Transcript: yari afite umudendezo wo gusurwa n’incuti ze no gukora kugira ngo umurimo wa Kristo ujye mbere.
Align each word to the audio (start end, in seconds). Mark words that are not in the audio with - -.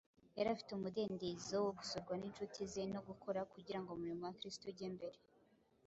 yari 0.37 0.49
afite 0.51 0.69
umudendezo 0.73 1.55
wo 1.65 1.71
gusurwa 1.77 2.13
n’incuti 2.17 2.61
ze 2.71 2.83
no 2.93 2.99
gukora 3.07 3.39
kugira 3.53 3.79
ngo 3.81 3.89
umurimo 3.91 4.23
wa 4.25 4.35
Kristo 4.39 4.63
ujye 4.71 4.87
mbere. 4.97 5.17